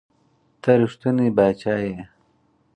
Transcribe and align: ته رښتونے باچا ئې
ته 0.61 0.69
رښتونے 0.81 1.27
باچا 1.37 1.75
ئې 1.85 1.95